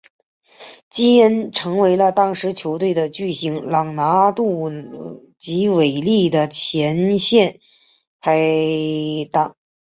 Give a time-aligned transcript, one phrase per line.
[0.89, 4.71] 基恩成为了当时球队的巨星朗拿度
[5.37, 7.59] 及韦利的前线
[8.19, 8.33] 拍
[9.31, 9.55] 挡。